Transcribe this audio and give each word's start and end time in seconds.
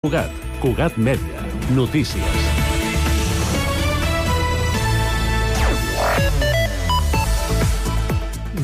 Cugat, 0.00 0.32
Cugat 0.62 0.94
Mèdia, 0.96 1.42
notícies. 1.76 2.36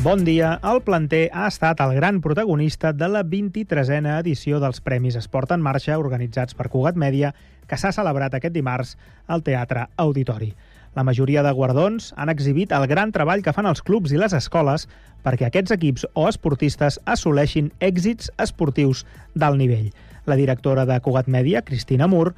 Bon 0.01 0.23
dia. 0.25 0.55
El 0.65 0.81
planter 0.81 1.27
ha 1.29 1.45
estat 1.45 1.83
el 1.85 1.93
gran 1.93 2.23
protagonista 2.25 2.89
de 2.89 3.11
la 3.13 3.21
23a 3.21 4.15
edició 4.15 4.57
dels 4.57 4.81
Premis 4.81 5.19
Esport 5.21 5.53
en 5.53 5.61
Marxa 5.61 5.99
organitzats 6.01 6.57
per 6.57 6.71
Cugat 6.73 6.97
Mèdia, 6.97 7.35
que 7.69 7.77
s'ha 7.77 7.93
celebrat 7.93 8.33
aquest 8.33 8.57
dimarts 8.57 8.95
al 9.27 9.45
Teatre 9.45 9.85
Auditori. 9.95 10.55
La 10.97 11.05
majoria 11.05 11.45
de 11.45 11.53
guardons 11.53 12.15
han 12.17 12.33
exhibit 12.33 12.73
el 12.73 12.89
gran 12.89 13.13
treball 13.13 13.45
que 13.45 13.53
fan 13.53 13.69
els 13.69 13.85
clubs 13.85 14.09
i 14.09 14.17
les 14.17 14.33
escoles 14.33 14.89
perquè 15.21 15.51
aquests 15.51 15.77
equips 15.77 16.09
o 16.17 16.25
esportistes 16.25 16.97
assoleixin 17.05 17.69
èxits 17.77 18.33
esportius 18.41 19.05
d'alt 19.37 19.61
nivell. 19.61 19.93
La 20.27 20.35
directora 20.35 20.83
de 20.83 20.99
Cugat 20.99 21.29
Mèdia, 21.31 21.61
Cristina 21.63 22.03
Mur, 22.11 22.33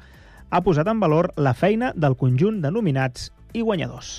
ha 0.50 0.60
posat 0.62 0.86
en 0.86 1.00
valor 1.02 1.32
la 1.34 1.56
feina 1.58 1.90
del 1.98 2.14
conjunt 2.14 2.60
de 2.62 2.70
nominats 2.70 3.32
i 3.50 3.64
guanyadors. 3.66 4.12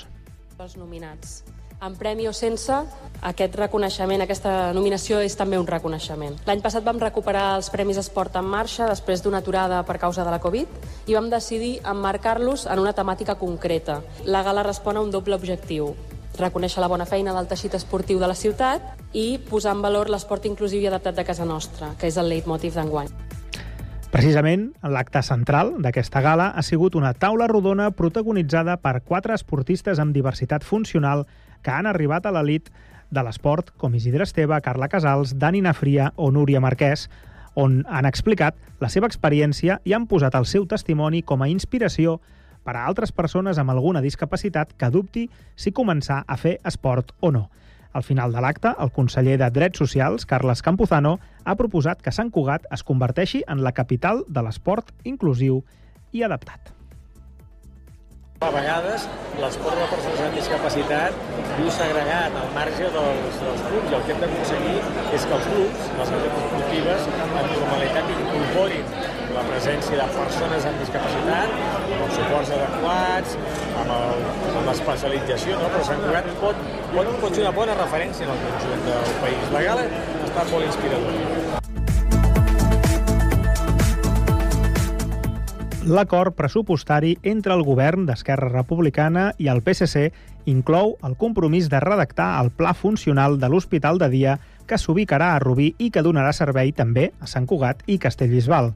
Els 0.59 0.75
nominats. 0.75 1.37
Amb 1.79 1.95
premi 1.97 2.27
o 2.27 2.33
sense, 2.35 2.75
aquest 3.25 3.55
reconeixement, 3.55 4.21
aquesta 4.21 4.73
nominació 4.75 5.21
és 5.23 5.39
també 5.39 5.55
un 5.57 5.69
reconeixement. 5.71 6.35
L'any 6.45 6.59
passat 6.61 6.83
vam 6.83 6.99
recuperar 6.99 7.45
els 7.55 7.71
Premis 7.71 7.97
Esport 8.03 8.35
en 8.35 8.51
Marxa 8.51 8.91
després 8.91 9.23
d'una 9.23 9.39
aturada 9.39 9.79
per 9.87 9.97
causa 10.03 10.27
de 10.27 10.35
la 10.35 10.43
Covid 10.43 11.07
i 11.07 11.15
vam 11.15 11.31
decidir 11.31 11.77
emmarcar-los 11.95 12.67
en 12.67 12.83
una 12.83 12.91
temàtica 12.91 13.39
concreta. 13.39 14.01
La 14.27 14.43
gala 14.43 14.67
respon 14.67 14.99
a 14.99 15.07
un 15.07 15.15
doble 15.15 15.39
objectiu 15.39 15.95
reconèixer 16.37 16.83
la 16.83 16.91
bona 16.91 17.07
feina 17.07 17.33
del 17.35 17.47
teixit 17.47 17.73
esportiu 17.79 18.19
de 18.19 18.27
la 18.27 18.35
ciutat 18.35 19.15
i 19.15 19.39
posar 19.49 19.75
en 19.75 19.81
valor 19.83 20.11
l'esport 20.11 20.45
inclusiu 20.47 20.83
i 20.83 20.87
adaptat 20.91 21.15
de 21.15 21.27
casa 21.27 21.47
nostra, 21.47 21.95
que 21.99 22.11
és 22.11 22.17
el 22.19 22.29
leitmotiv 22.31 22.75
d'enguany. 22.75 23.30
Precisament, 24.11 24.73
l'acte 24.83 25.21
central 25.23 25.77
d'aquesta 25.79 26.19
gala 26.19 26.49
ha 26.51 26.61
sigut 26.67 26.97
una 26.99 27.13
taula 27.15 27.45
rodona 27.47 27.85
protagonitzada 27.95 28.75
per 28.83 28.99
quatre 29.07 29.31
esportistes 29.37 30.01
amb 30.03 30.11
diversitat 30.11 30.65
funcional 30.67 31.23
que 31.63 31.71
han 31.71 31.87
arribat 31.87 32.27
a 32.27 32.33
l'elit 32.35 32.67
de 33.07 33.23
l'esport, 33.23 33.71
com 33.79 33.95
Isidre 33.95 34.27
Esteve, 34.27 34.59
Carla 34.65 34.89
Casals, 34.91 35.37
Dani 35.39 35.61
Nafria 35.63 36.09
o 36.17 36.27
Núria 36.29 36.59
Marquès, 36.59 37.07
on 37.55 37.85
han 37.87 38.05
explicat 38.09 38.59
la 38.83 38.91
seva 38.91 39.07
experiència 39.07 39.79
i 39.87 39.95
han 39.95 40.09
posat 40.11 40.35
el 40.35 40.45
seu 40.45 40.67
testimoni 40.67 41.23
com 41.23 41.39
a 41.39 41.47
inspiració 41.47 42.19
per 42.67 42.75
a 42.75 42.83
altres 42.83 43.15
persones 43.15 43.63
amb 43.63 43.71
alguna 43.71 44.03
discapacitat 44.03 44.75
que 44.75 44.91
dubti 44.91 45.29
si 45.55 45.71
començar 45.71 46.25
a 46.27 46.35
fer 46.35 46.57
esport 46.67 47.15
o 47.21 47.31
no. 47.31 47.47
Al 47.93 48.03
final 48.07 48.31
de 48.31 48.41
l'acte, 48.43 48.71
el 48.79 48.91
conseller 48.95 49.37
de 49.41 49.49
Drets 49.51 49.81
Socials, 49.83 50.25
Carles 50.25 50.61
Campuzano, 50.63 51.17
ha 51.43 51.55
proposat 51.59 52.01
que 52.01 52.13
Sant 52.15 52.31
Cugat 52.31 52.67
es 52.71 52.85
converteixi 52.87 53.43
en 53.51 53.63
la 53.65 53.73
capital 53.75 54.23
de 54.27 54.43
l'esport 54.45 54.93
inclusiu 55.03 55.59
i 56.15 56.23
adaptat. 56.23 56.71
A 58.41 58.49
vegades 58.49 59.03
l'esport 59.37 59.77
de 59.77 59.87
persones 59.91 60.21
amb 60.25 60.37
discapacitat 60.39 61.17
viu 61.59 61.67
segregat 61.75 62.37
al 62.39 62.47
marge 62.55 62.87
dels, 62.95 63.35
dels 63.43 63.65
clubs 63.67 63.91
i 63.91 63.97
el 63.97 64.07
que 64.07 64.15
hem 64.15 64.23
d'aconseguir 64.23 64.77
és 65.19 65.27
que 65.27 65.35
els 65.37 65.49
clubs, 65.51 65.83
les 65.99 66.13
esportives, 66.21 67.09
en 67.11 67.35
normalitat 67.51 68.15
incorporin 68.15 68.95
la 69.35 69.43
presència 69.47 69.97
de 69.97 70.07
persones 70.15 70.65
amb 70.67 70.81
discapacitat, 70.81 71.53
amb 71.97 72.13
suports 72.15 72.51
adequats, 72.57 73.37
amb 73.81 74.67
l'especialització, 74.67 75.57
no? 75.61 75.71
però 75.71 75.87
Sant 75.87 76.03
Cugat 76.03 76.29
pot, 76.41 76.65
pot, 76.91 77.11
pot 77.23 77.35
ser 77.35 77.45
una 77.45 77.55
bona 77.55 77.77
referència 77.79 78.27
en 78.27 78.33
el 78.35 78.43
conjunt 78.45 78.85
del 78.89 79.15
país. 79.23 79.49
La 79.55 79.65
gala 79.67 79.87
ha 79.87 80.27
estat 80.27 80.53
molt 80.53 80.67
inspiradora. 80.67 81.59
L'acord 85.81 86.35
pressupostari 86.37 87.15
entre 87.25 87.55
el 87.57 87.63
govern 87.65 88.05
d'Esquerra 88.05 88.51
Republicana 88.51 89.31
i 89.41 89.47
el 89.49 89.63
PSC 89.65 90.11
inclou 90.51 90.93
el 91.07 91.15
compromís 91.17 91.71
de 91.73 91.79
redactar 91.81 92.35
el 92.43 92.51
pla 92.53 92.75
funcional 92.77 93.39
de 93.41 93.49
l'Hospital 93.49 93.97
de 93.97 94.09
Dia 94.13 94.37
que 94.69 94.77
s'ubicarà 94.77 95.33
a 95.33 95.41
Rubí 95.41 95.71
i 95.81 95.89
que 95.89 96.03
donarà 96.05 96.31
servei 96.37 96.69
també 96.71 97.09
a 97.19 97.27
Sant 97.27 97.49
Cugat 97.49 97.81
i 97.89 97.97
Castellbisbal. 97.99 98.71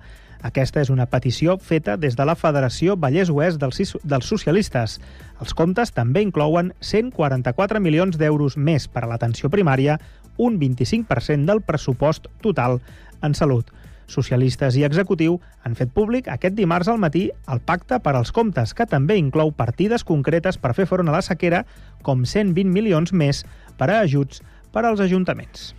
Aquesta 0.45 0.83
és 0.83 0.91
una 0.93 1.07
petició 1.09 1.55
feta 1.57 1.95
des 1.97 2.13
de 2.13 2.25
la 2.27 2.35
Federació 2.37 2.93
Vallès 3.01 3.31
Oest 3.33 3.57
dels, 3.57 3.95
dels 4.05 4.27
Socialistes. 4.29 4.99
Els 5.41 5.55
comptes 5.57 5.89
també 5.95 6.21
inclouen 6.21 6.69
144 6.85 7.81
milions 7.81 8.19
d'euros 8.21 8.57
més 8.57 8.85
per 8.85 9.05
a 9.05 9.09
l'atenció 9.09 9.49
primària, 9.49 9.97
un 10.37 10.59
25% 10.61 11.49
del 11.49 11.63
pressupost 11.65 12.29
total 12.45 12.77
en 13.25 13.33
salut. 13.33 13.71
Socialistes 14.05 14.77
i 14.77 14.85
executiu 14.85 15.39
han 15.65 15.73
fet 15.73 15.89
públic 15.95 16.29
aquest 16.29 16.53
dimarts 16.53 16.91
al 16.93 17.01
matí 17.01 17.31
el 17.49 17.63
pacte 17.65 17.97
per 18.05 18.13
als 18.13 18.29
comptes, 18.35 18.75
que 18.77 18.85
també 18.85 19.17
inclou 19.17 19.49
partides 19.49 20.05
concretes 20.05 20.61
per 20.61 20.75
fer 20.77 20.85
front 20.85 21.09
a 21.09 21.15
la 21.17 21.23
sequera, 21.25 21.65
com 22.05 22.21
120 22.21 22.69
milions 22.69 23.17
més 23.17 23.41
per 23.79 23.89
a 23.89 24.03
ajuts 24.05 24.45
per 24.69 24.85
als 24.85 25.01
ajuntaments. 25.01 25.71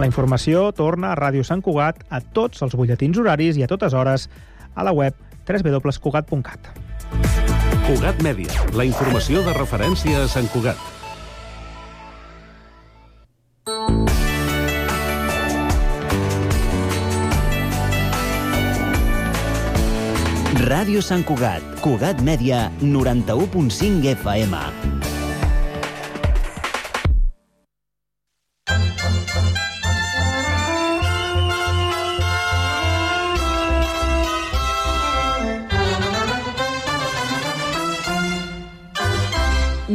La 0.00 0.06
informació 0.08 0.70
torna 0.72 1.10
a 1.12 1.16
Ràdio 1.18 1.44
Sant 1.44 1.60
Cugat 1.60 1.98
a 2.08 2.22
tots 2.36 2.62
els 2.64 2.72
butlletins 2.72 3.18
horaris 3.20 3.58
i 3.60 3.66
a 3.66 3.68
totes 3.68 3.92
hores 3.92 4.30
a 4.72 4.86
la 4.86 4.94
web 4.96 5.12
www.cugat.cat. 5.44 6.70
Cugat 7.84 8.22
Mèdia, 8.24 8.54
la 8.78 8.86
informació 8.88 9.44
de 9.44 9.52
referència 9.58 10.24
a 10.24 10.30
Sant 10.30 10.48
Cugat. 10.54 10.80
Ràdio 20.70 21.04
Sant 21.04 21.26
Cugat, 21.28 21.66
Cugat 21.84 22.24
Mèdia, 22.24 22.70
91.5 22.80 24.14
FM. 24.16 24.99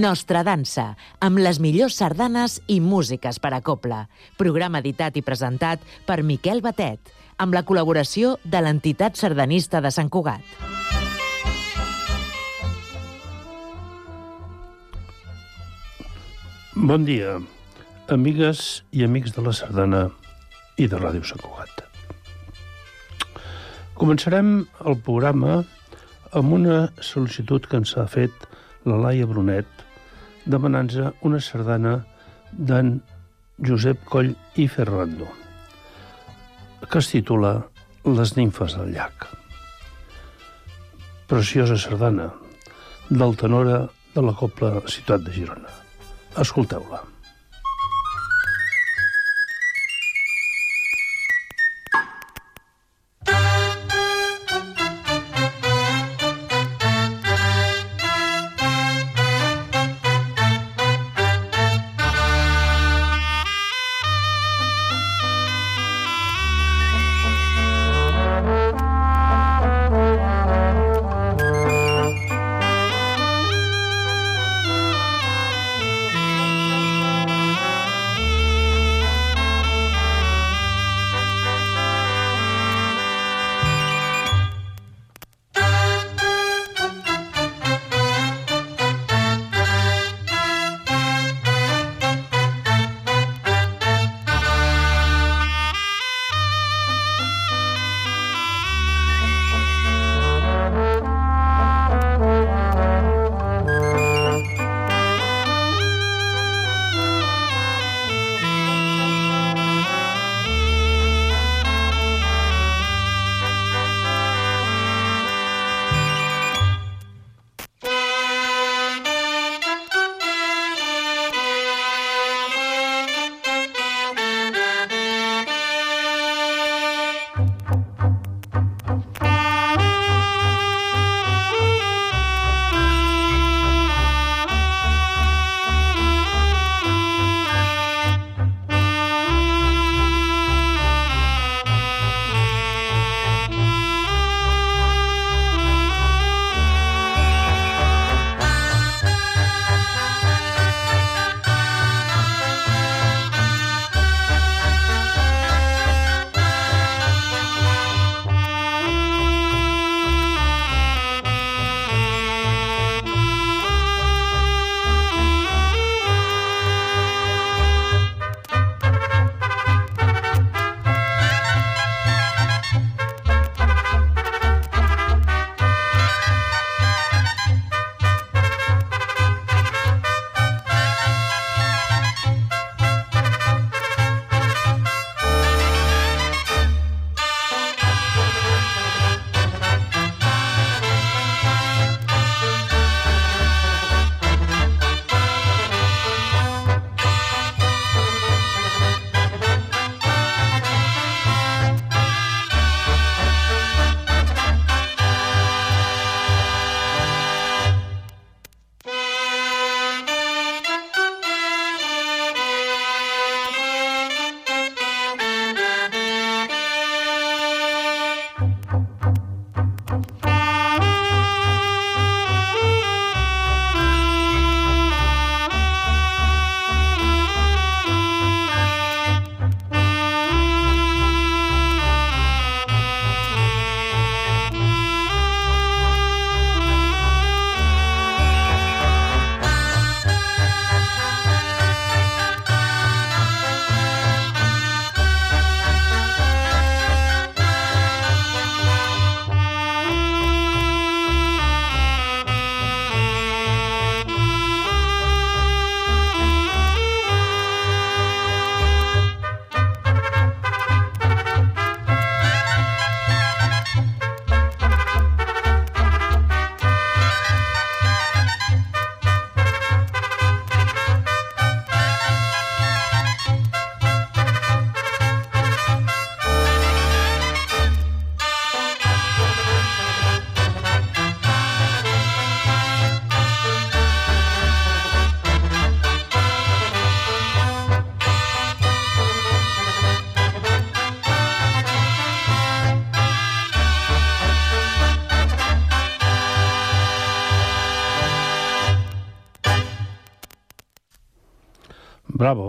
Nostra 0.06 0.44
dansa, 0.46 0.92
amb 1.26 1.40
les 1.42 1.58
millors 1.58 1.96
sardanes 1.98 2.60
i 2.70 2.76
músiques 2.78 3.40
per 3.42 3.50
a 3.56 3.62
copla. 3.66 4.04
Programa 4.38 4.78
editat 4.84 5.16
i 5.18 5.24
presentat 5.26 5.82
per 6.06 6.20
Miquel 6.22 6.60
Batet, 6.62 7.10
amb 7.42 7.56
la 7.58 7.64
col·laboració 7.66 8.36
de 8.44 8.60
l'entitat 8.62 9.18
sardanista 9.18 9.80
de 9.82 9.90
Sant 9.96 10.12
Cugat. 10.14 10.44
Bon 16.76 17.08
dia, 17.08 17.40
amigues 18.14 18.84
i 18.94 19.08
amics 19.08 19.34
de 19.34 19.48
la 19.48 19.56
Sardana 19.58 20.04
i 20.78 20.86
de 20.92 21.00
Ràdio 21.02 21.26
Sant 21.26 21.42
Cugat. 21.42 21.82
Començarem 23.98 24.54
el 24.86 25.02
programa 25.10 25.64
amb 26.36 26.60
una 26.60 26.78
sol·licitud 27.02 27.66
que 27.66 27.82
ens 27.82 27.96
ha 27.98 28.06
fet 28.06 28.46
la 28.86 29.02
Laia 29.02 29.26
Brunet 29.26 29.85
demanant-se 30.46 31.12
una 31.28 31.40
sardana 31.42 31.96
d'en 32.52 33.00
Josep 33.68 34.04
Coll 34.12 34.34
i 34.62 34.68
Ferrando, 34.68 35.28
que 36.86 37.02
es 37.02 37.10
titula 37.12 37.56
Les 38.06 38.36
nimfes 38.38 38.78
del 38.78 38.94
llac. 38.94 39.28
Preciosa 41.32 41.80
sardana, 41.82 42.30
del 43.10 43.36
tenora 43.42 43.82
de 44.14 44.22
la 44.22 44.36
Copla 44.38 44.78
Ciutat 44.86 45.26
de 45.26 45.34
Girona. 45.34 45.74
Escolteu-la. 46.42 47.15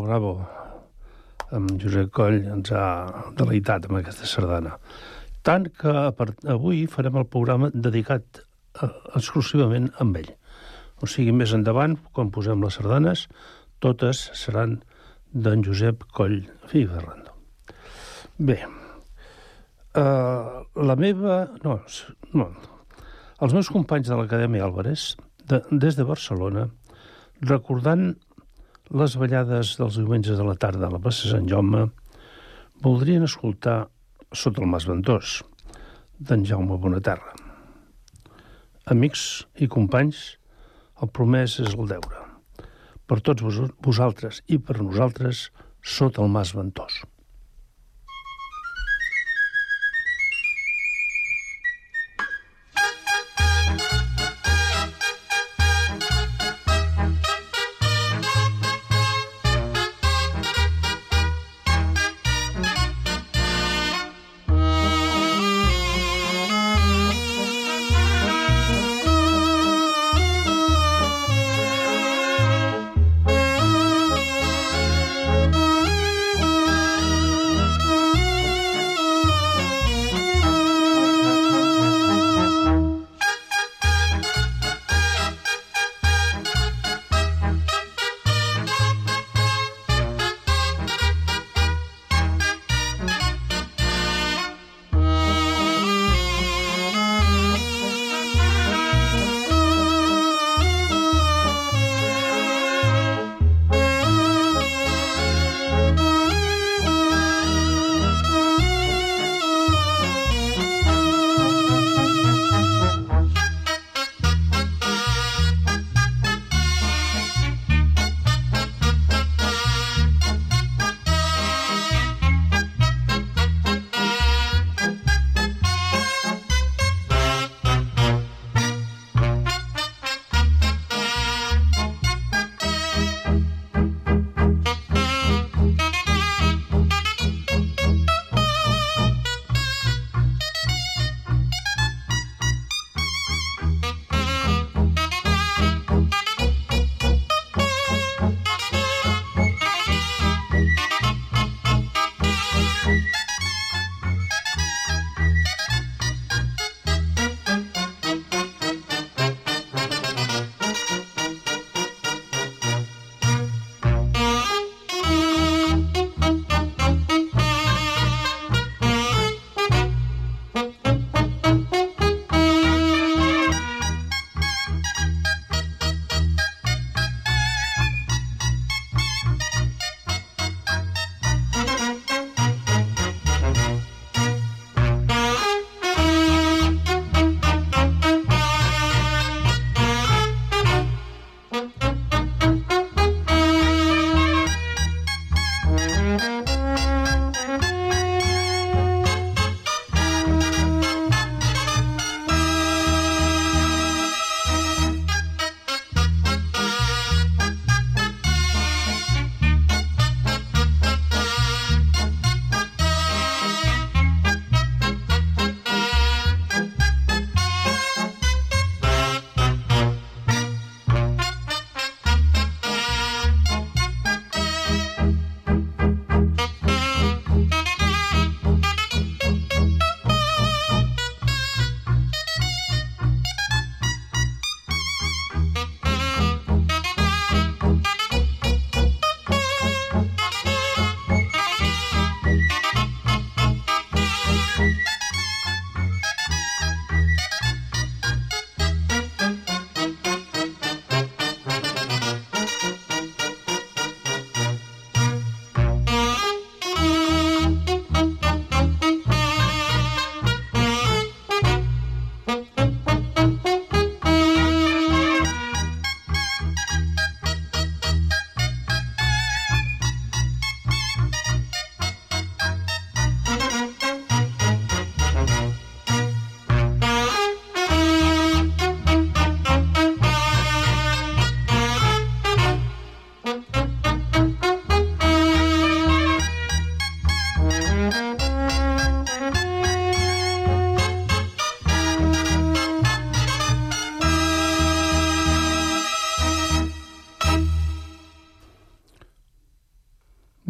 Bravo. 0.06 0.36
Amb 1.56 1.72
Josep 1.82 2.12
Coll 2.14 2.44
ens 2.54 2.70
ha 2.70 2.86
deleitat 3.38 3.88
amb 3.88 3.98
aquesta 3.98 4.26
sardana. 4.30 4.76
Tant 5.46 5.64
que 5.80 5.92
avui 6.54 6.84
farem 6.90 7.16
el 7.18 7.26
programa 7.30 7.70
dedicat 7.74 8.24
eh, 8.38 8.90
exclusivament 9.18 9.88
amb 10.02 10.18
ell. 10.20 10.30
O 11.02 11.04
sigui, 11.10 11.32
més 11.34 11.54
endavant, 11.56 11.96
quan 12.14 12.30
posem 12.34 12.62
les 12.62 12.74
sardanes, 12.78 13.20
totes 13.82 14.16
seran 14.38 14.70
d'en 15.34 15.64
Josep 15.66 15.96
Coll 16.14 16.38
i 16.70 16.84
Ferrando. 16.86 17.30
Bé, 18.38 18.58
uh, 18.62 20.62
la 20.90 20.96
meva... 21.02 21.40
No, 21.64 21.80
no, 22.38 22.46
els 23.42 23.52
meus 23.58 23.72
companys 23.74 24.08
de 24.08 24.16
l'Acadèmia 24.20 24.64
Álvarez, 24.68 25.00
de, 25.50 25.58
des 25.72 25.94
de 25.98 26.04
Barcelona, 26.08 26.62
recordant 27.42 28.04
les 28.94 29.16
ballades 29.18 29.74
dels 29.80 29.96
diumenges 29.98 30.38
de 30.38 30.44
la 30.46 30.54
tarda 30.54 30.86
a 30.86 30.92
la 30.92 31.00
plaça 31.02 31.30
Sant 31.32 31.48
Jaume, 31.50 31.88
voldrien 32.82 33.24
escoltar 33.26 33.88
Sota 34.32 34.62
el 34.62 34.70
Mas 34.70 34.86
Ventós, 34.86 35.40
d'en 36.18 36.44
Jaume 36.44 36.78
Bonaterra. 36.78 37.34
Amics 38.86 39.46
i 39.58 39.66
companys, 39.66 40.36
el 41.02 41.10
promès 41.10 41.58
és 41.62 41.74
el 41.74 41.88
deure. 41.90 42.22
Per 43.06 43.20
tots 43.22 43.42
vos, 43.42 43.58
vosaltres 43.82 44.42
i 44.46 44.58
per 44.58 44.78
nosaltres, 44.82 45.50
sota 45.82 46.22
el 46.22 46.30
Mas 46.30 46.54
Ventós. 46.54 47.02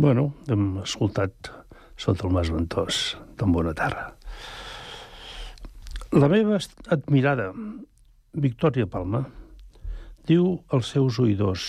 Bueno, 0.06 0.28
hem 0.46 0.76
escoltat 0.84 1.48
sota 1.98 2.28
el 2.28 2.30
Mas 2.30 2.46
Ventós, 2.54 2.96
d'en 3.34 3.50
Bona 3.50 3.72
Terra. 3.74 4.04
La 6.14 6.28
meva 6.30 6.60
admirada 6.94 7.48
Victòria 8.44 8.86
Palma 8.86 9.24
diu 10.30 10.44
als 10.70 10.92
seus 10.94 11.18
oïdors 11.18 11.64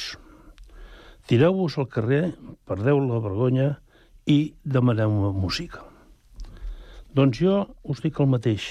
tireu-vos 1.25 1.79
al 1.82 1.88
carrer, 1.96 2.36
perdeu 2.70 3.01
la 3.01 3.17
vergonya 3.24 3.65
i 4.29 4.53
demaneu-me 4.62 5.32
música. 5.34 5.82
Doncs 7.17 7.39
jo 7.41 7.56
us 7.82 8.03
dic 8.06 8.20
el 8.22 8.29
mateix. 8.36 8.67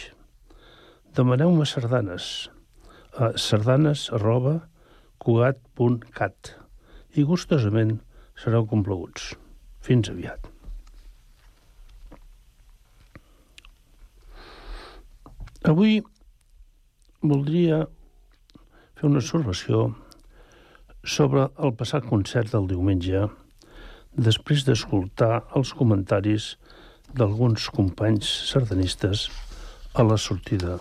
Demaneu-me 1.19 1.67
sardanes 1.67 2.29
a 3.19 3.33
sardanes 3.35 4.07
arroba 4.21 4.61
cugat.cat 5.19 6.53
i 7.19 7.27
gustosament 7.27 7.97
sereu 8.39 8.71
complaguts. 8.71 9.35
Fins 9.87 10.11
aviat. 10.11 10.49
Avui 15.67 16.01
voldria 17.23 17.85
fer 18.99 19.09
una 19.09 19.23
observació 19.23 19.89
sobre 21.17 21.49
el 21.63 21.75
passat 21.79 22.07
concert 22.11 22.51
del 22.55 22.67
diumenge 22.71 23.27
després 24.29 24.65
d'escoltar 24.67 25.45
els 25.59 25.75
comentaris 25.77 26.55
d'alguns 27.15 27.69
companys 27.75 28.31
sardanistes 28.51 29.29
a 29.95 30.07
la 30.07 30.19
sortida 30.19 30.81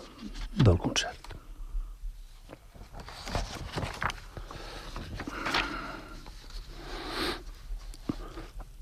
del 0.58 0.82
concert. 0.82 1.25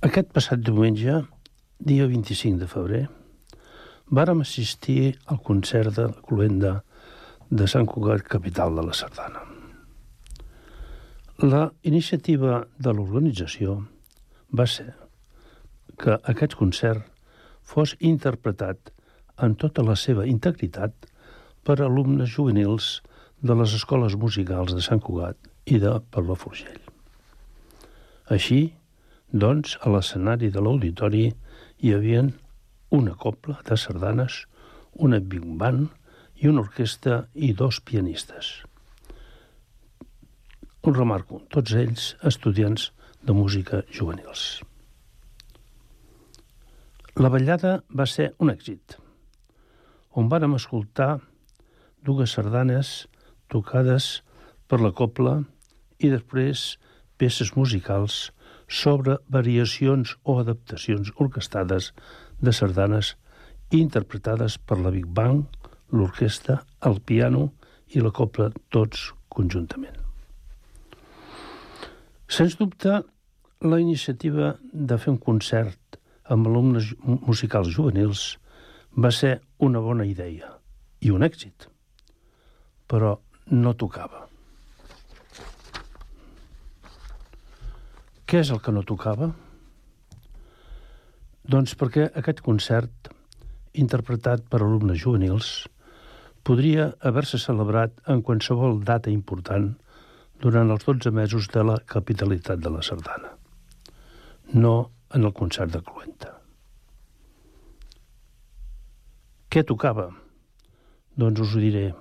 Aquest 0.03 0.33
passat 0.35 0.59
diumenge, 0.59 1.13
dia 1.79 2.05
25 2.11 2.57
de 2.59 2.65
febrer, 2.67 3.03
vàrem 4.11 4.41
assistir 4.43 5.13
al 5.31 5.39
concert 5.47 5.95
de 5.95 6.09
la 6.09 6.25
Cluenda 6.27 6.71
de 7.47 7.67
Sant 7.71 7.87
Cugat, 7.87 8.25
capital 8.27 8.75
de 8.75 8.83
la 8.83 8.97
Sardana. 8.99 9.45
La 11.39 11.61
iniciativa 11.87 12.65
de 12.75 12.95
l'organització 12.97 13.77
va 14.51 14.67
ser 14.67 14.89
que 16.03 16.19
aquest 16.35 16.59
concert 16.59 17.07
fos 17.63 17.95
interpretat 18.11 18.91
en 19.39 19.55
tota 19.55 19.87
la 19.87 19.95
seva 19.95 20.27
integritat 20.27 21.11
per 21.63 21.79
alumnes 21.79 22.35
juvenils 22.35 22.97
de 23.39 23.55
les 23.55 23.79
escoles 23.79 24.19
musicals 24.19 24.75
de 24.75 24.83
Sant 24.83 24.99
Cugat 24.99 25.39
i 25.63 25.79
de 25.79 25.95
Palafrugell. 26.11 26.81
Així, 28.27 28.73
doncs, 29.33 29.77
a 29.81 29.89
l'escenari 29.89 30.51
de 30.53 30.61
l'auditori 30.61 31.25
hi 31.81 31.93
havia 31.93 32.21
una 32.93 33.15
copla 33.17 33.57
de 33.65 33.77
sardanes, 33.77 34.43
una 34.93 35.19
big 35.19 35.45
band 35.57 35.89
i 36.37 36.49
una 36.51 36.61
orquestra 36.61 37.23
i 37.33 37.49
dos 37.57 37.79
pianistes. 37.81 38.51
Ho 40.83 40.91
remarco, 40.91 41.41
tots 41.49 41.73
ells 41.79 42.11
estudiants 42.29 42.91
de 43.23 43.33
música 43.33 43.81
juvenils. 43.89 44.61
La 47.17 47.29
ballada 47.33 47.79
va 47.89 48.05
ser 48.09 48.33
un 48.41 48.51
èxit, 48.53 48.97
on 50.13 50.29
vàrem 50.29 50.53
escoltar 50.57 51.17
dues 52.05 52.35
sardanes 52.37 53.07
tocades 53.49 54.21
per 54.67 54.81
la 54.81 54.93
copla 54.93 55.39
i 55.97 56.09
després 56.13 56.75
peces 57.17 57.53
musicals 57.57 58.29
sobre 58.67 59.17
variacions 59.27 60.15
o 60.23 60.39
adaptacions 60.41 61.11
orquestades 61.17 61.91
de 62.41 62.53
sardanes 62.53 63.15
interpretades 63.71 64.57
per 64.57 64.79
la 64.79 64.91
Big 64.93 65.07
Bang, 65.07 65.45
l'orquestra, 65.91 66.59
el 66.85 66.99
piano 67.01 67.51
i 67.93 68.01
la 68.01 68.11
copla, 68.11 68.49
tots 68.69 69.11
conjuntament. 69.29 69.97
Sens 72.27 72.57
dubte, 72.57 73.03
la 73.63 73.79
iniciativa 73.79 74.55
de 74.73 74.97
fer 74.97 75.13
un 75.13 75.19
concert 75.21 75.99
amb 76.33 76.47
alumnes 76.49 76.93
musicals 77.03 77.69
juvenils 77.75 78.23
va 78.97 79.11
ser 79.11 79.37
una 79.59 79.81
bona 79.83 80.05
idea 80.05 80.49
i 81.03 81.11
un 81.11 81.23
èxit, 81.25 81.67
però 82.87 83.15
no 83.51 83.73
tocava. 83.75 84.27
Què 88.33 88.39
és 88.41 88.49
el 88.49 88.57
que 88.65 88.71
no 88.73 88.81
tocava? 88.81 89.27
Doncs 91.53 91.75
perquè 91.77 92.07
aquest 92.17 92.39
concert, 92.41 93.09
interpretat 93.77 94.47
per 94.49 94.57
alumnes 94.65 94.97
juvenils, 95.03 95.49
podria 96.41 96.87
haver-se 97.05 97.37
celebrat 97.37 97.99
en 98.09 98.23
qualsevol 98.25 98.79
data 98.87 99.11
important 99.13 99.67
durant 100.41 100.73
els 100.73 100.87
12 100.87 101.11
mesos 101.13 101.45
de 101.53 101.61
la 101.69 101.75
capitalitat 101.93 102.63
de 102.63 102.71
la 102.73 102.81
Sardana, 102.81 103.35
no 104.65 104.71
en 105.13 105.29
el 105.29 105.33
concert 105.37 105.69
de 105.75 105.83
Cluenta. 105.85 106.31
Què 109.53 109.61
tocava? 109.61 110.07
Doncs 111.21 111.43
us 111.45 111.53
ho 111.53 111.61
diré. 111.61 111.91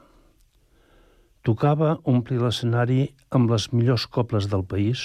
Tocava 1.45 1.99
omplir 2.15 2.41
l'escenari 2.41 3.03
amb 3.29 3.53
les 3.53 3.69
millors 3.77 4.09
coples 4.09 4.49
del 4.49 4.65
país, 4.65 5.05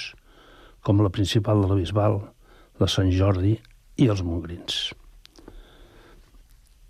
com 0.88 1.02
la 1.04 1.10
principal 1.12 1.60
de 1.60 1.68
la 1.68 1.76
Bisbal, 1.76 2.14
la 2.80 2.86
Sant 2.88 3.10
Jordi 3.12 3.50
i 4.00 4.06
els 4.08 4.22
Mongrins. 4.24 4.78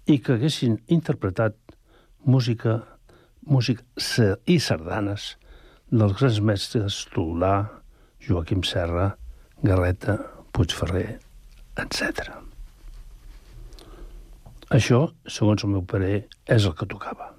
I 0.06 0.20
que 0.22 0.36
haguessin 0.36 0.76
interpretat 0.94 1.56
música, 2.22 2.76
música 3.42 3.82
i 4.46 4.60
sardanes 4.62 5.32
dels 5.90 6.14
grans 6.20 6.38
mestres 6.52 7.00
Tolà, 7.10 7.56
Joaquim 8.22 8.62
Serra, 8.62 9.08
Garreta, 9.66 10.14
Puigferrer, 10.54 11.18
etc. 11.82 12.30
Això, 14.78 15.08
segons 15.26 15.66
el 15.66 15.74
meu 15.74 15.82
parer, 15.82 16.22
és 16.46 16.70
el 16.70 16.78
que 16.78 16.86
tocava. 16.86 17.32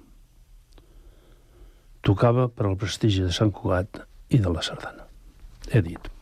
Tocava 2.04 2.50
per 2.52 2.68
al 2.68 2.80
prestigi 2.80 3.24
de 3.24 3.32
Sant 3.32 3.48
Cugat 3.48 4.04
i 4.28 4.44
de 4.44 4.52
la 4.52 4.60
Sardana. 4.66 5.08
He 5.72 5.80
dit. 5.88 6.16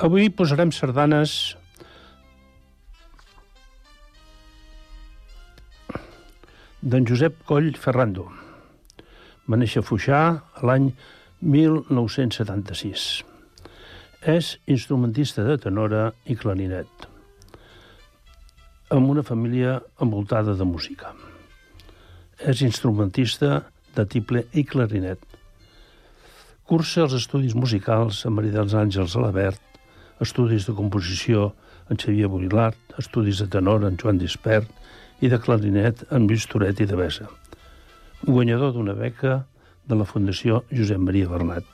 Avui 0.00 0.30
posarem 0.32 0.70
sardanes 0.72 1.32
d'en 6.80 7.04
Josep 7.04 7.36
Coll 7.44 7.74
Ferrando. 7.76 8.24
Va 9.44 9.58
néixer 9.60 9.82
a 9.82 9.84
Fuixà 9.84 10.22
l'any 10.64 10.88
1976. 11.44 13.06
És 14.24 14.50
instrumentista 14.64 15.44
de 15.44 15.60
tenora 15.60 16.08
i 16.24 16.40
clarinet, 16.40 17.08
amb 18.96 19.12
una 19.12 19.28
família 19.34 19.82
envoltada 20.00 20.56
de 20.56 20.64
música. 20.64 21.12
És 22.40 22.64
instrumentista 22.64 23.66
de 23.92 24.08
tiple 24.08 24.48
i 24.56 24.64
clarinet. 24.64 25.20
Cursa 26.64 27.04
els 27.04 27.20
estudis 27.20 27.52
musicals 27.52 28.24
a 28.24 28.32
Maria 28.32 28.62
dels 28.62 28.72
Àngels 28.72 29.12
a 29.18 29.28
l'Avert 29.28 29.69
estudis 30.20 30.66
de 30.68 30.74
composició 30.76 31.50
en 31.90 31.98
Xavier 31.98 32.28
Burilart, 32.30 32.78
estudis 33.00 33.40
de 33.40 33.48
tenor 33.50 33.84
en 33.88 33.96
Joan 34.00 34.20
Dispert 34.20 34.70
i 35.20 35.28
de 35.32 35.40
clarinet 35.40 36.04
en 36.10 36.28
Lluís 36.28 36.46
Toret 36.48 36.80
i 36.80 36.86
de 36.88 36.96
Besa. 36.96 37.28
Guanyador 38.22 38.74
d'una 38.76 38.94
beca 38.94 39.44
de 39.88 39.96
la 39.96 40.06
Fundació 40.06 40.62
Josep 40.70 41.00
Maria 41.00 41.28
Bernat. 41.28 41.64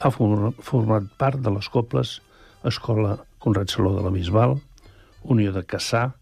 Ha 0.00 0.10
format 0.10 1.08
part 1.20 1.40
de 1.40 1.52
les 1.52 1.68
coples 1.72 2.18
Escola 2.64 3.18
Conrad 3.38 3.68
Saló 3.68 3.94
de 3.94 4.02
la 4.02 4.12
Bisbal, 4.12 4.56
Unió 5.24 5.52
de 5.52 5.62
Cassà, 5.68 6.14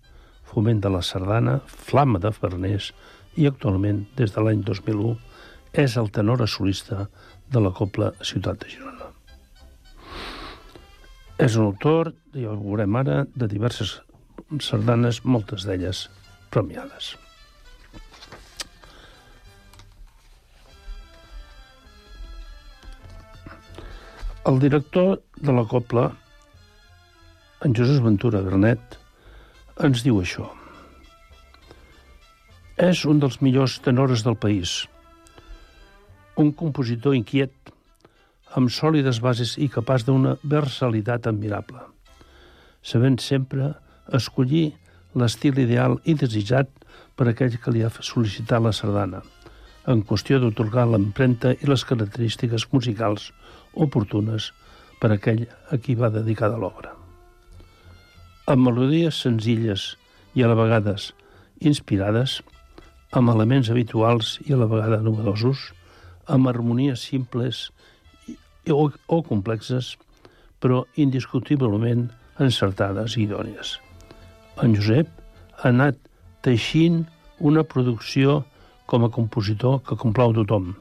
Foment 0.53 0.83
de 0.83 0.91
la 0.93 1.03
Sardana, 1.03 1.61
Flama 1.67 2.21
de 2.23 2.33
Farners 2.35 2.91
i 3.39 3.47
actualment, 3.49 4.05
des 4.19 4.35
de 4.35 4.45
l'any 4.45 4.67
2001, 4.67 5.15
és 5.73 5.97
el 5.97 6.11
tenor 6.13 6.45
solista 6.49 7.07
de 7.53 7.63
la 7.63 7.73
Copla 7.73 8.13
Ciutat 8.21 8.61
de 8.61 8.75
Girona. 8.75 9.02
És 11.43 11.57
un 11.59 11.65
autor, 11.73 12.13
ja 12.39 12.53
ho 12.53 12.59
veurem 12.61 12.95
ara, 13.01 13.23
de 13.35 13.49
diverses 13.51 13.97
sardanes, 14.63 15.25
moltes 15.27 15.65
d'elles 15.67 16.05
premiades. 16.55 17.17
El 24.47 24.63
director 24.63 25.19
de 25.49 25.57
la 25.57 25.67
Copla, 25.73 26.09
en 27.67 27.75
Josep 27.75 28.07
Ventura 28.07 28.45
Granet, 28.47 28.99
ens 29.83 30.07
diu 30.07 30.23
això. 30.23 30.47
És 32.87 33.03
un 33.07 33.19
dels 33.23 33.43
millors 33.43 33.81
tenores 33.83 34.23
del 34.27 34.39
país. 34.39 34.83
Un 36.39 36.55
compositor 36.55 37.19
inquiet, 37.19 37.75
amb 38.59 38.71
sòlides 38.73 39.21
bases 39.25 39.57
i 39.59 39.69
capaç 39.73 40.05
d'una 40.07 40.37
versalitat 40.43 41.29
admirable, 41.31 41.81
sabent 42.83 43.21
sempre 43.21 43.73
escollir 44.13 44.73
l'estil 45.15 45.59
ideal 45.63 45.99
i 46.05 46.15
desitjat 46.19 46.71
per 47.17 47.29
aquell 47.31 47.57
que 47.61 47.73
li 47.73 47.85
ha 47.85 47.93
sol·licitat 47.93 48.63
la 48.65 48.73
sardana, 48.77 49.23
en 49.89 50.03
qüestió 50.07 50.39
d'otorgar 50.41 50.87
l'empremta 50.89 51.53
i 51.53 51.69
les 51.69 51.85
característiques 51.85 52.69
musicals 52.73 53.31
oportunes 53.75 54.53
per 55.01 55.11
a 55.11 55.17
aquell 55.19 55.47
a 55.75 55.79
qui 55.83 55.97
va 55.99 56.13
dedicada 56.15 56.61
l'obra. 56.61 56.95
Amb 58.47 58.69
melodies 58.69 59.21
senzilles 59.25 59.93
i 60.35 60.43
a 60.43 60.51
la 60.51 60.59
vegades 60.59 61.11
inspirades, 61.61 62.41
amb 63.13 63.31
elements 63.31 63.71
habituals 63.71 64.39
i 64.47 64.55
a 64.55 64.59
la 64.61 64.69
vegada 64.71 65.03
novedosos, 65.05 65.71
amb 66.27 66.49
harmonies 66.49 67.03
simples 67.11 67.69
o, 68.71 68.91
o 68.91 69.23
complexes, 69.27 69.97
però 70.63 70.85
indiscutiblement 70.95 72.09
encertades 72.39 73.17
i 73.17 73.27
idònies. 73.27 73.77
En 74.63 74.77
Josep 74.79 75.11
ha 75.59 75.69
anat 75.73 75.99
teixint 76.47 77.05
una 77.41 77.65
producció 77.67 78.43
com 78.87 79.07
a 79.07 79.11
compositor 79.11 79.81
que 79.87 79.99
complau 79.99 80.35
tothom, 80.37 80.75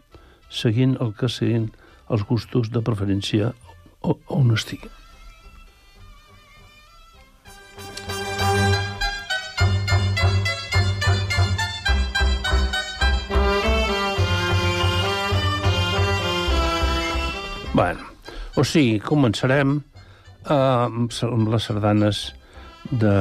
seguint 0.49 0.97
el 1.01 1.15
que 1.17 1.29
seguint 1.31 1.69
els 2.11 2.25
gustos 2.27 2.69
de 2.73 2.83
preferència 2.85 3.53
on 4.01 4.51
estigui. 4.57 5.00
O 18.61 18.65
sigui, 18.67 18.99
començarem 19.01 19.79
eh, 19.79 20.53
amb 20.53 21.47
les 21.49 21.65
sardanes 21.65 22.19
de 22.91 23.13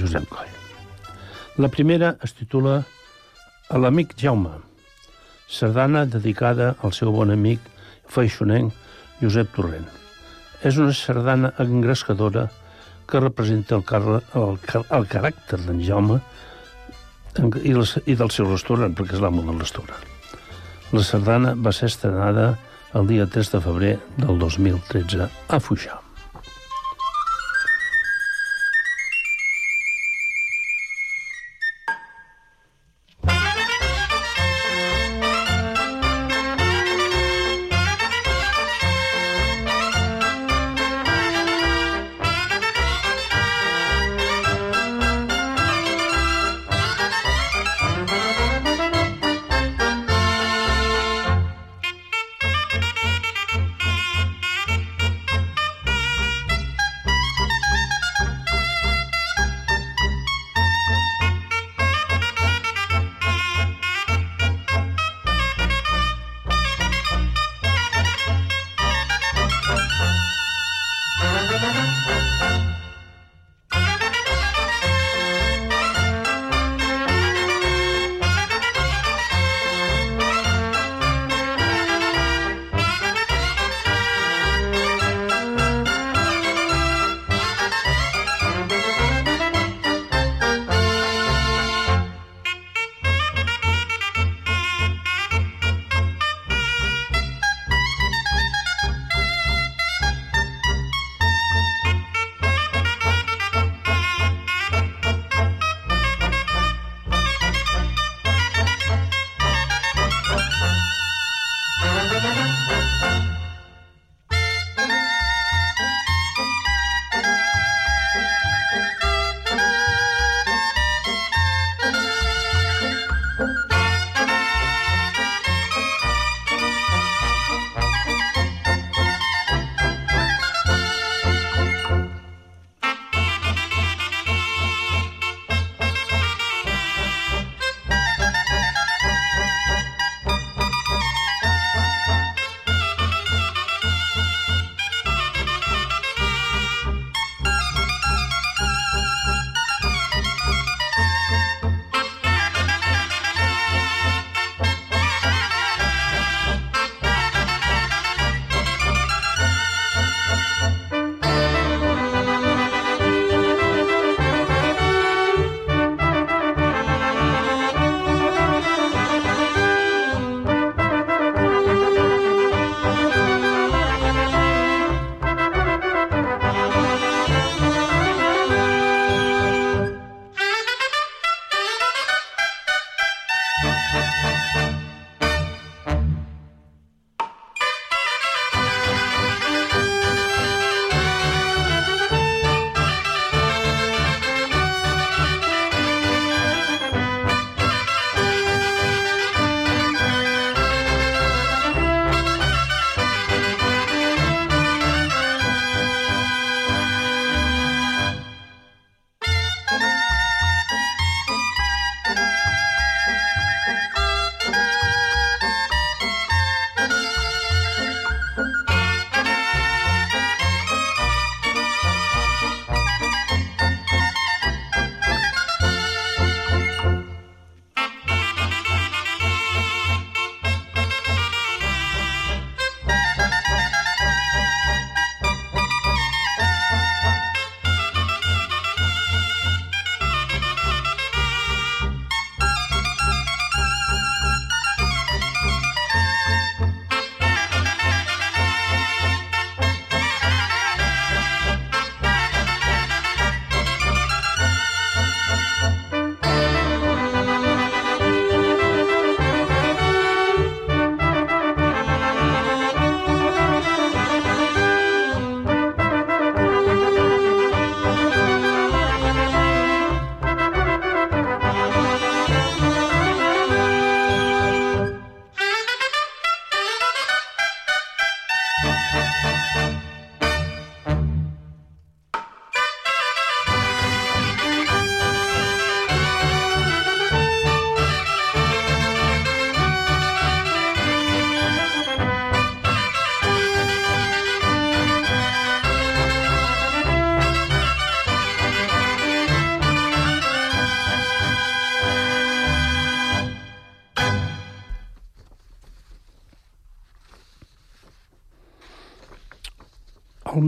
Josep 0.00 0.26
Coll. 0.30 0.56
La 1.62 1.70
primera 1.70 2.16
es 2.26 2.34
titula 2.34 2.80
A 3.70 3.78
l'amic 3.78 4.16
Jaume, 4.18 4.56
sardana 5.46 6.02
dedicada 6.06 6.72
al 6.82 6.94
seu 6.96 7.12
bon 7.14 7.30
amic 7.30 7.62
feixonenc 8.10 8.74
Josep 9.20 9.52
Torrent. 9.54 9.86
És 10.66 10.80
una 10.82 10.94
sardana 10.98 11.52
engrescadora 11.62 12.48
que 13.06 13.20
representa 13.22 13.76
el, 13.78 13.84
car 13.86 14.02
el, 14.02 14.58
el 14.98 15.06
caràcter 15.12 15.60
d'en 15.62 15.78
Jaume 15.86 16.18
i, 17.62 17.70
i 17.70 18.18
del 18.18 18.34
seu 18.34 18.50
restaurant, 18.50 18.98
perquè 18.98 19.14
és 19.14 19.22
l'amo 19.22 19.46
del 19.46 19.62
restaurant. 19.62 20.10
La 20.90 21.06
sardana 21.06 21.54
va 21.54 21.70
ser 21.76 21.86
estrenada 21.92 22.56
el 22.94 23.06
dia 23.06 23.26
3 23.26 23.52
de 23.52 23.60
febrer 23.60 23.96
del 24.16 24.38
2013 24.38 25.28
a 25.48 25.60
Fuixà. 25.60 25.99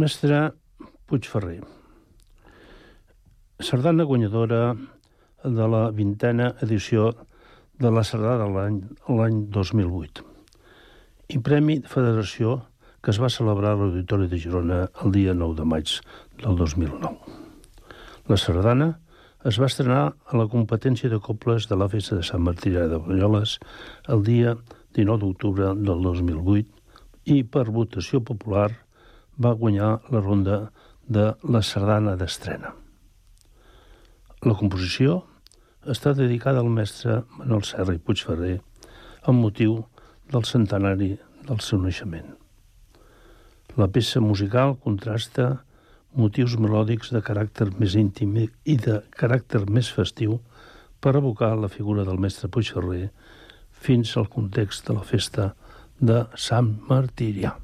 Mestre 0.02 0.50
Puigferrer. 1.06 1.60
Sardana 3.62 4.02
guanyadora 4.02 4.74
de 5.44 5.68
la 5.74 5.82
vintena 5.94 6.48
edició 6.66 7.12
de 7.78 7.92
la 7.94 8.02
Sardana 8.02 8.48
l'any 8.50 9.38
2008 9.54 10.26
i 11.36 11.38
Premi 11.46 11.78
de 11.84 11.94
Federació 11.94 12.56
que 12.98 13.14
es 13.14 13.22
va 13.22 13.30
celebrar 13.36 13.76
a 13.76 13.80
l'Auditori 13.84 14.26
de 14.26 14.42
Girona 14.42 14.82
el 15.04 15.14
dia 15.14 15.38
9 15.38 15.60
de 15.62 15.70
maig 15.76 15.94
del 16.42 16.58
2009. 16.58 17.14
La 18.26 18.42
sardana 18.42 18.92
es 19.46 19.62
va 19.62 19.70
estrenar 19.70 20.04
a 20.10 20.38
la 20.40 20.50
competència 20.50 21.12
de 21.12 21.22
cobles 21.22 21.70
de 21.70 21.78
la 21.78 21.92
festa 21.94 22.18
de 22.18 22.26
Sant 22.26 22.42
Martí 22.42 22.74
de 22.74 22.88
Banyoles 22.96 23.60
el 24.08 24.26
dia 24.26 24.58
19 24.98 25.28
d'octubre 25.28 25.74
del 25.78 26.08
2008 26.10 27.36
i 27.36 27.44
per 27.44 27.70
votació 27.70 28.26
popular 28.26 28.72
va 29.38 29.54
guanyar 29.58 30.00
la 30.10 30.20
ronda 30.20 30.58
de 31.08 31.32
la 31.48 31.62
sardana 31.62 32.16
d'estrena. 32.16 32.72
La 34.42 34.54
composició 34.58 35.22
està 35.86 36.12
dedicada 36.14 36.62
al 36.62 36.70
mestre 36.70 37.22
Manuel 37.38 37.64
Serra 37.66 37.94
i 37.94 38.02
Puigferrer 38.02 38.58
amb 39.30 39.42
motiu 39.42 39.80
del 40.32 40.46
centenari 40.48 41.16
del 41.46 41.60
seu 41.60 41.80
naixement. 41.82 42.32
La 43.78 43.88
peça 43.88 44.20
musical 44.20 44.76
contrasta 44.82 45.62
motius 46.18 46.58
melòdics 46.60 47.12
de 47.14 47.22
caràcter 47.24 47.70
més 47.78 47.96
íntim 47.96 48.36
i 48.36 48.76
de 48.76 49.00
caràcter 49.16 49.64
més 49.70 49.88
festiu 49.88 50.40
per 51.00 51.16
evocar 51.16 51.54
la 51.56 51.72
figura 51.72 52.04
del 52.04 52.20
mestre 52.20 52.50
Puigferrer 52.52 53.08
fins 53.72 54.16
al 54.16 54.28
context 54.30 54.86
de 54.86 54.98
la 55.00 55.06
festa 55.06 55.52
de 55.98 56.24
Sant 56.36 56.74
Martirià. 56.90 57.61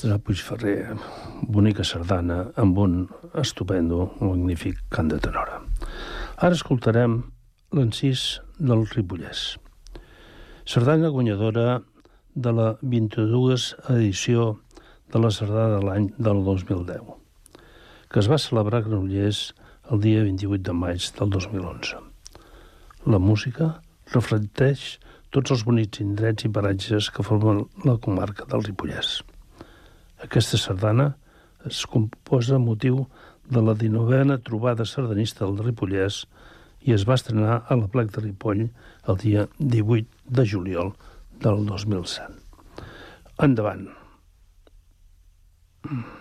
Mestre 0.00 0.18
Puigferrer, 0.24 0.96
bonica 1.44 1.84
sardana 1.84 2.52
amb 2.56 2.78
un 2.80 2.92
estupendo, 3.36 4.06
magnífic 4.20 4.78
cant 4.88 5.10
de 5.12 5.18
tenora. 5.20 5.58
Ara 6.40 6.56
escoltarem 6.56 7.18
l'encís 7.76 8.40
del 8.56 8.86
Ripollès. 8.94 9.58
Sardana 10.64 11.10
guanyadora 11.12 11.82
de 12.32 12.52
la 12.52 12.68
22 12.80 13.66
edició 13.92 14.46
de 15.12 15.20
la 15.20 15.30
Sardana 15.30 15.76
de 15.76 15.84
l'any 15.84 16.06
del 16.16 16.40
2010, 16.48 17.10
que 18.08 18.20
es 18.22 18.30
va 18.30 18.38
celebrar 18.40 18.80
a 18.80 18.86
Granollers 18.86 19.50
el 19.92 20.00
dia 20.00 20.22
28 20.24 20.62
de 20.70 20.76
maig 20.80 21.10
del 21.18 21.34
2011. 21.34 22.00
La 23.04 23.20
música 23.20 23.82
reflecteix 24.14 24.96
tots 25.28 25.52
els 25.52 25.66
bonics 25.68 26.00
indrets 26.00 26.48
i 26.48 26.52
paratges 26.56 27.10
que 27.12 27.26
formen 27.26 27.66
la 27.84 27.98
comarca 28.00 28.48
del 28.48 28.64
Ripollès. 28.64 29.20
Aquesta 30.24 30.58
sardana 30.60 31.14
es 31.68 31.84
composa 31.88 32.56
a 32.56 32.62
motiu 32.62 33.06
de 33.50 33.62
la 33.64 33.74
19a 33.74 34.38
trobada 34.44 34.86
sardanista 34.86 35.46
del 35.46 35.64
Ripollès 35.64 36.24
i 36.86 36.94
es 36.96 37.06
va 37.08 37.16
estrenar 37.18 37.60
a 37.66 37.76
la 37.76 37.88
Plec 37.92 38.12
de 38.14 38.24
Ripoll 38.24 38.62
el 38.68 39.20
dia 39.24 39.48
18 39.58 40.36
de 40.38 40.46
juliol 40.54 40.94
del 41.44 41.66
2007. 41.66 42.40
Endavant. 43.48 43.88
Mm. 45.88 46.19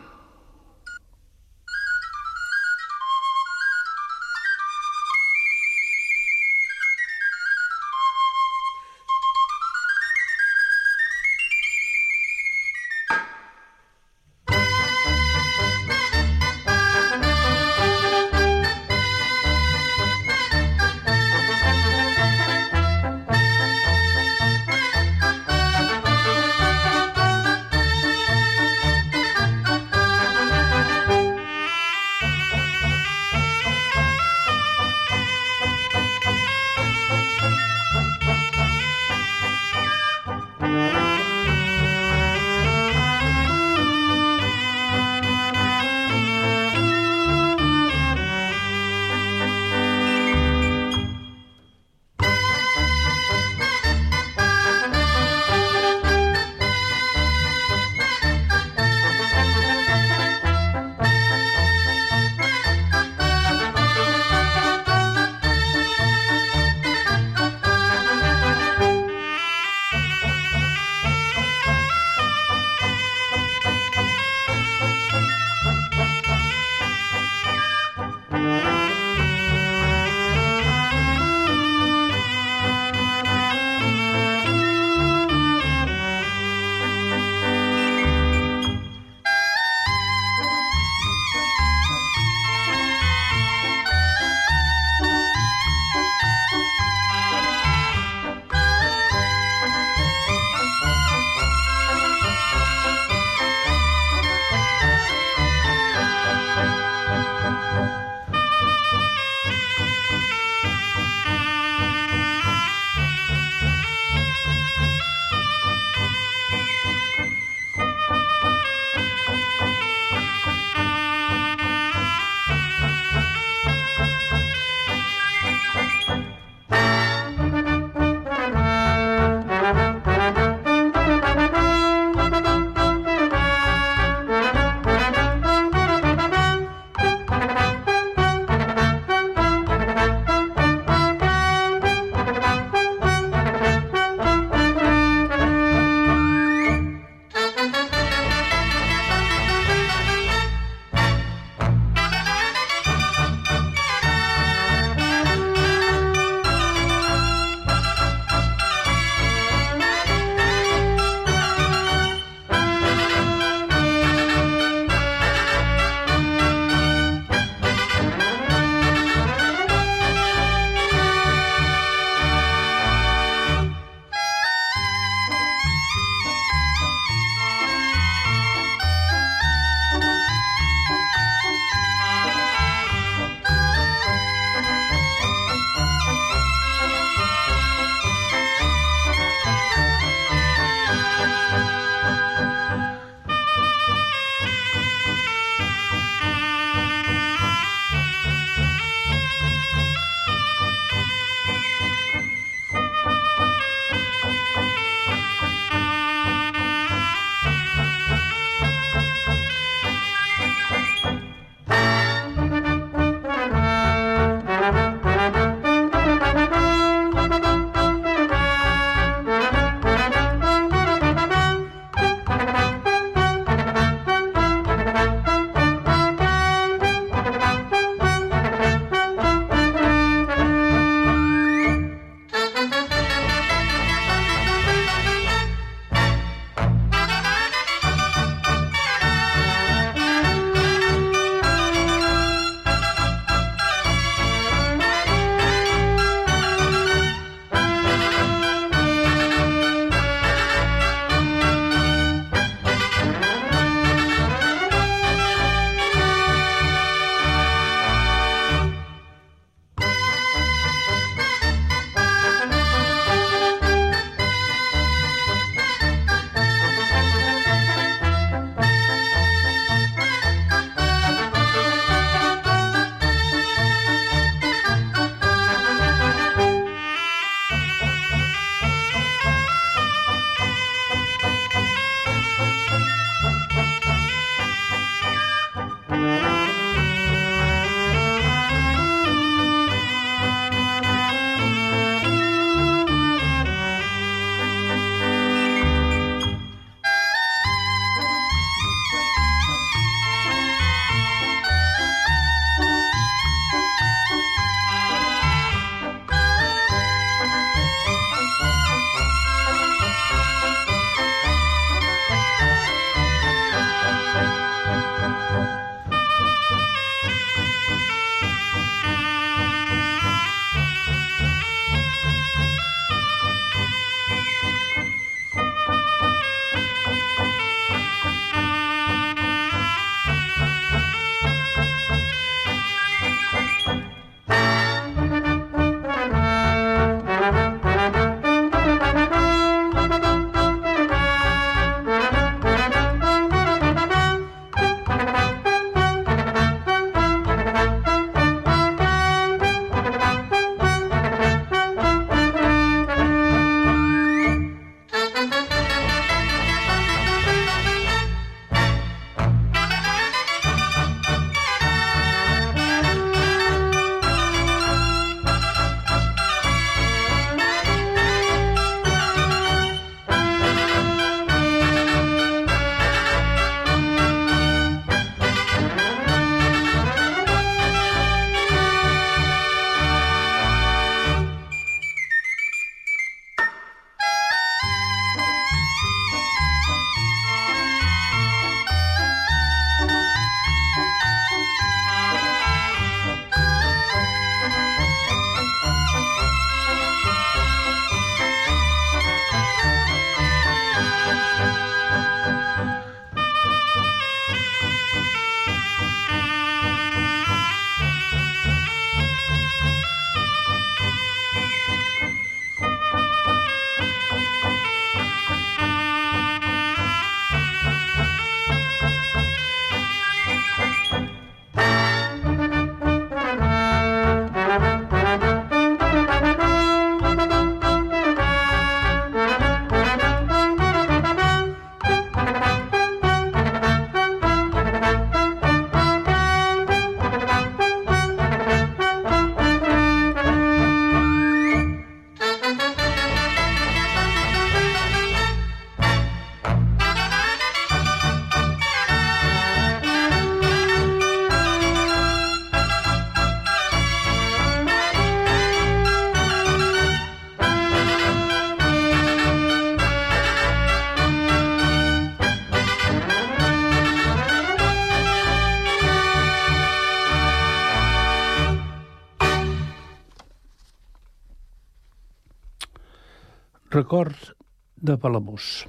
Record 473.90 474.36
de 474.78 474.94
Palamós. 475.02 475.66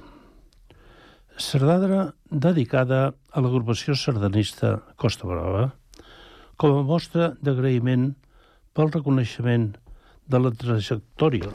Sardana 1.41 2.11
dedicada 2.29 3.15
a 3.33 3.41
l'agrupació 3.41 3.95
sardanista 3.97 4.75
Costa 4.93 5.25
Brava 5.25 5.63
com 6.61 6.75
a 6.77 6.83
mostra 6.85 7.31
d'agraïment 7.41 8.11
pel 8.77 8.91
reconeixement 8.93 9.71
de 10.29 10.41
la 10.43 10.51
trajectòria 10.63 11.49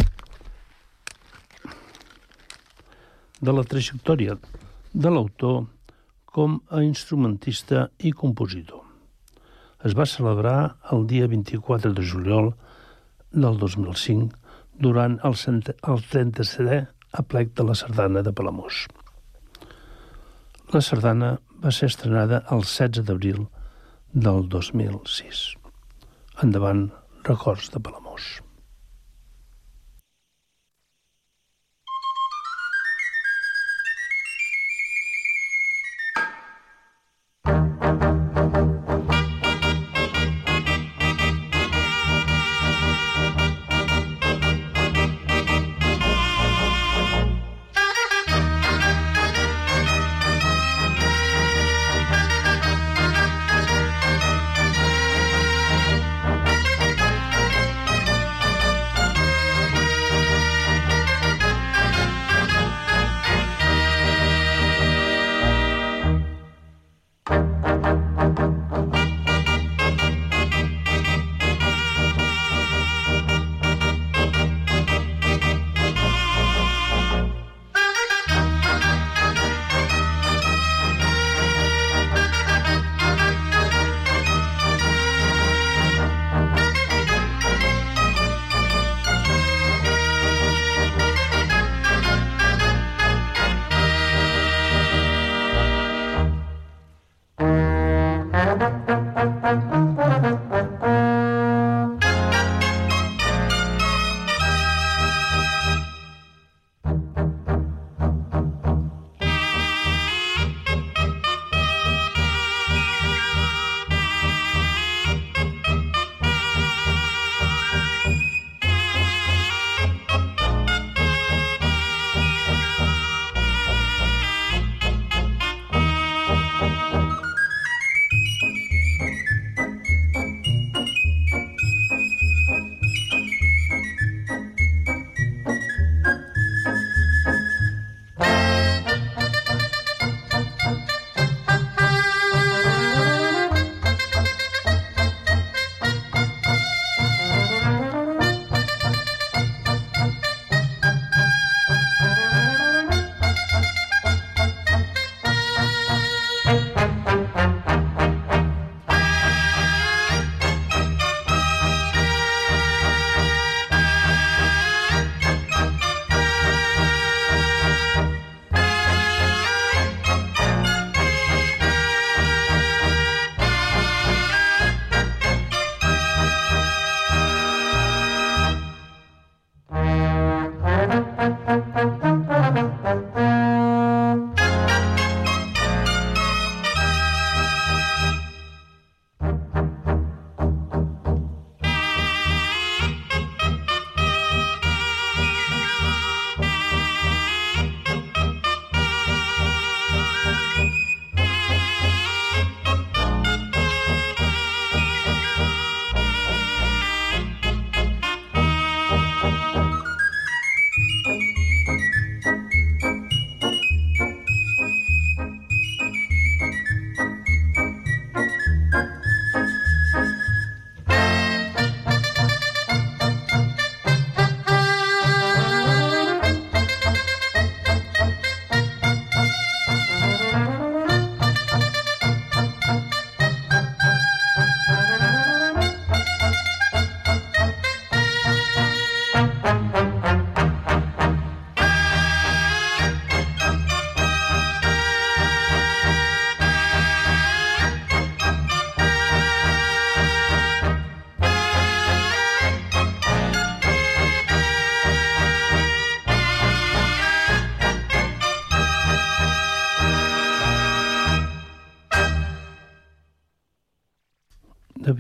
de 3.39 3.55
la 3.55 3.65
trajectòria 3.75 4.35
de 5.07 5.13
l'autor 5.15 5.69
com 6.25 6.57
a 6.67 6.83
instrumentista 6.83 7.85
i 8.03 8.11
compositor. 8.11 8.83
Es 9.87 9.95
va 9.95 10.09
celebrar 10.17 10.59
el 10.91 11.07
dia 11.15 11.31
24 11.31 11.95
de 11.95 12.09
juliol 12.15 12.51
del 13.31 13.63
2005 13.63 14.46
durant 14.83 15.19
el, 15.25 15.35
el 15.35 16.03
37è 16.13 16.81
aplec 17.21 17.55
de 17.57 17.67
la 17.67 17.75
sardana 17.75 18.23
de 18.23 18.33
Palamós. 18.33 18.87
La 20.75 20.83
sardana 20.83 21.37
va 21.63 21.73
ser 21.73 21.91
estrenada 21.93 22.43
el 22.51 22.65
16 22.67 23.07
d'abril 23.09 23.47
del 24.13 24.49
2006. 24.53 25.47
Endavant, 26.45 26.91
records 27.29 27.71
de 27.73 27.81
Palamós. 27.81 28.46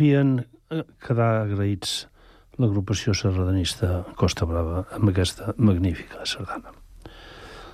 Devien 0.07 0.45
eh, 0.71 0.85
quedar 1.03 1.43
agraïts 1.43 2.07
l'agrupació 2.63 3.13
sardanista 3.15 4.05
Costa 4.17 4.47
Brava 4.47 4.85
amb 4.95 5.11
aquesta 5.11 5.53
magnífica 5.59 6.23
sardana. 6.25 6.71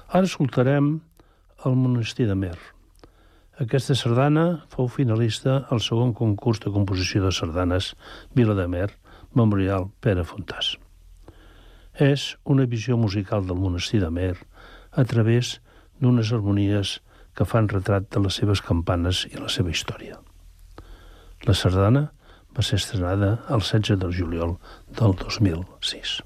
Ara 0.09 0.25
escoltarem 0.25 0.95
el 1.67 1.77
monestir 1.77 2.27
de 2.31 2.35
Mer. 2.35 2.57
Aquesta 3.61 3.95
sardana 3.95 4.65
fou 4.73 4.89
finalista 4.89 5.67
al 5.71 5.83
segon 5.85 6.15
concurs 6.17 6.63
de 6.65 6.73
composició 6.73 7.23
de 7.27 7.35
sardanes 7.37 7.93
Vila 8.35 8.57
de 8.57 8.67
Mer, 8.67 8.89
Memorial 9.35 9.91
Pere 10.01 10.25
Fontàs. 10.25 10.79
és 11.93 12.39
una 12.49 12.65
visió 12.65 12.97
musical 12.97 13.45
del 13.45 13.61
monestir 13.61 14.01
de 14.01 14.09
Mer 14.09 14.37
a 14.93 15.05
través 15.05 15.61
d'unes 16.01 16.33
harmonies 16.33 17.03
que 17.37 17.45
fan 17.45 17.69
retrat 17.69 18.09
de 18.09 18.21
les 18.25 18.35
seves 18.35 18.63
campanes 18.63 19.27
i 19.29 19.37
la 19.37 19.49
seva 19.53 19.69
història. 19.71 20.17
La 21.45 21.53
sardana 21.53 22.09
va 22.57 22.63
ser 22.63 22.81
estrenada 22.81 23.33
el 23.49 23.65
16 23.65 23.99
de 24.01 24.13
juliol 24.19 24.59
del 24.99 25.17
2006. 25.25 26.21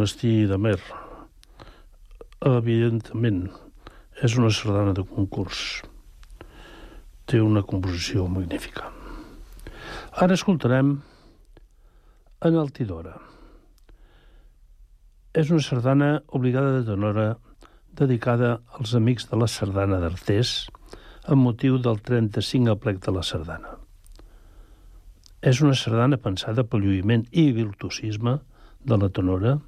Monestir 0.00 0.48
de 0.48 0.56
Mer. 0.56 0.78
Evidentment, 2.40 3.50
és 4.24 4.32
una 4.40 4.48
sardana 4.48 4.94
de 4.96 5.02
concurs. 5.04 5.82
Té 7.28 7.36
una 7.44 7.60
composició 7.60 8.24
magnífica. 8.32 8.86
Ara 10.24 10.38
escoltarem 10.38 10.94
en 12.48 12.56
Altidora. 12.56 13.18
És 15.36 15.52
una 15.52 15.60
sardana 15.60 16.10
obligada 16.32 16.78
de 16.78 16.86
tenora 16.88 17.28
dedicada 17.92 18.56
als 18.72 18.96
amics 18.96 19.28
de 19.28 19.36
la 19.36 19.52
sardana 19.52 20.00
d'Artés 20.00 20.70
amb 21.28 21.44
motiu 21.44 21.76
del 21.76 22.00
35 22.00 22.72
aplec 22.72 23.04
de 23.04 23.18
la 23.18 23.26
sardana. 23.34 23.76
És 25.44 25.60
una 25.60 25.76
sardana 25.76 26.16
pensada 26.16 26.64
pel 26.64 26.88
lluïment 26.88 27.28
i 27.32 27.50
virtuosisme 27.52 28.40
de 28.80 28.96
la 28.96 29.12
tenora, 29.12 29.58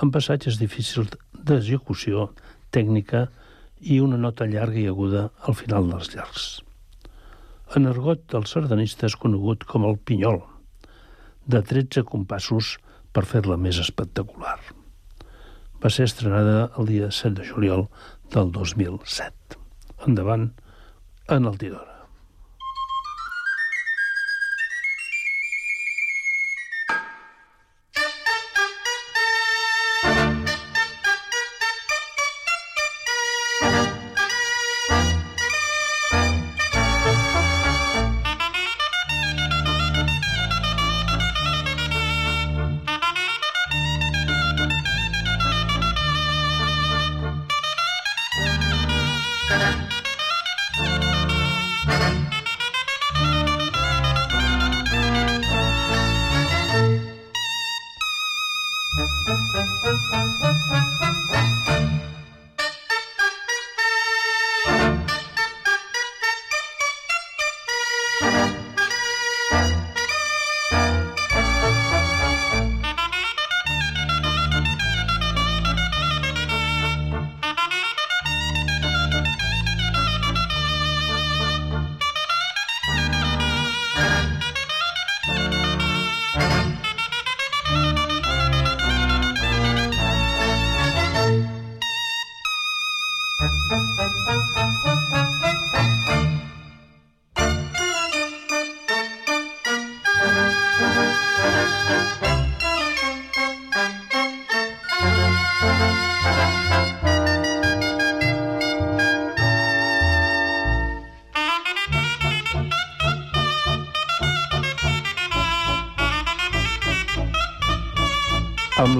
amb 0.00 0.14
passatges 0.14 0.58
difícils 0.60 1.12
d'execució 1.32 2.30
tècnica 2.72 3.26
i 3.80 4.00
una 4.00 4.18
nota 4.20 4.48
llarga 4.48 4.80
i 4.80 4.88
aguda 4.88 5.28
al 5.48 5.56
final 5.56 5.88
dels 5.90 6.12
llargs. 6.14 6.48
En 7.76 7.86
argot 7.86 8.24
del 8.32 8.48
sardanista 8.50 9.06
és 9.08 9.16
conegut 9.16 9.64
com 9.68 9.86
el 9.88 9.98
pinyol, 10.08 10.40
de 11.46 11.62
13 11.72 12.04
compassos 12.08 12.76
per 13.14 13.26
fer-la 13.26 13.58
més 13.60 13.78
espectacular. 13.82 14.58
Va 15.80 15.92
ser 15.92 16.08
estrenada 16.08 16.70
el 16.78 16.90
dia 16.90 17.12
7 17.14 17.36
de 17.40 17.46
juliol 17.52 17.86
del 18.34 18.52
2007. 18.56 19.60
Endavant, 20.06 20.50
en 21.28 21.48
el 21.48 21.58
Tidor. 21.62 21.89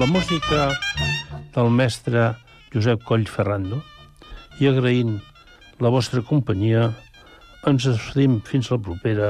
La 0.01 0.07
música 0.07 0.71
del 1.53 1.69
mestre 1.69 2.21
Josep 2.73 3.03
Coll 3.05 3.27
Ferrando 3.29 3.77
i 4.57 4.65
agraint 4.65 5.19
la 5.77 5.91
vostra 5.93 6.23
companyia, 6.25 6.87
ens 7.69 7.85
despedim 7.85 8.39
fins 8.47 8.71
la 8.73 8.79
propera 8.81 9.27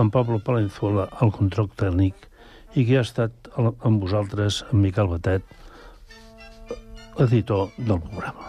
amb 0.00 0.14
Pablo 0.14 0.38
Palenzuela 0.46 1.10
al 1.20 1.34
control 1.36 1.68
tècnic 1.76 2.24
i 2.72 2.86
que 2.88 2.96
ha 2.96 3.02
estat 3.04 3.50
amb 3.60 4.00
vosaltres, 4.00 4.62
amb 4.70 4.80
Miquel 4.86 5.10
Batet, 5.12 5.44
editor 7.26 7.68
del 7.76 8.00
programa. 8.06 8.48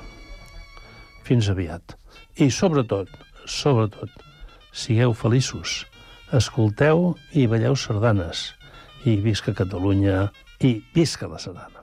Fins 1.28 1.52
aviat. 1.52 1.98
I 2.39 2.48
sobretot, 2.56 3.12
sobretot, 3.44 4.16
sigueu 4.72 5.12
feliços, 5.12 5.82
escolteu 6.32 7.18
i 7.36 7.50
balleu 7.52 7.76
sardanes 7.76 8.54
i 9.04 9.20
visca 9.20 9.52
Catalunya 9.52 10.30
i 10.64 10.84
visca 10.93 11.28
la 11.28 11.38
sardana. 11.38 11.82